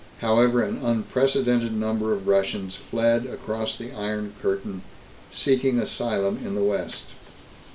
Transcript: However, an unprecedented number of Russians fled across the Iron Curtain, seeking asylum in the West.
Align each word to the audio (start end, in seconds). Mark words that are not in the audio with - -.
However, 0.21 0.63
an 0.63 0.79
unprecedented 0.83 1.73
number 1.77 2.11
of 2.11 2.27
Russians 2.27 2.75
fled 2.75 3.27
across 3.27 3.77
the 3.77 3.91
Iron 3.91 4.33
Curtain, 4.41 4.81
seeking 5.31 5.77
asylum 5.77 6.39
in 6.43 6.55
the 6.55 6.63
West. 6.63 7.05